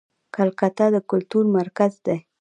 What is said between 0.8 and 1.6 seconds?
د کلتور